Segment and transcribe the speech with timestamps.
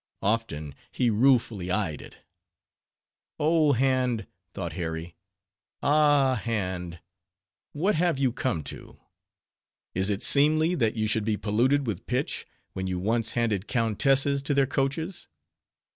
[0.23, 2.23] Often he ruefully eyed it.
[3.37, 3.73] Oh!
[3.73, 4.25] hand!
[4.51, 5.13] thought Harry,
[5.83, 6.99] ah, hand!
[7.73, 8.99] what have you come to?
[9.93, 14.41] Is it seemly, that you should be polluted with pitch, when you once handed countesses
[14.41, 15.27] to their coaches?